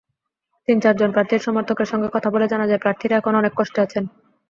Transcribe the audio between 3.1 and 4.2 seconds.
এখন অনেক কষ্টে আছেন।